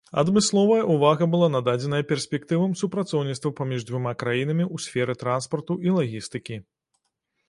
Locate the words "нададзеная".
1.55-1.99